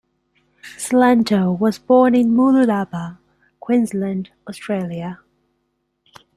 Cilento 0.79 1.55
was 1.59 1.77
born 1.77 2.15
in 2.15 2.31
Mooloolaba, 2.33 3.19
Queensland, 3.59 4.31
Australia. 4.49 5.19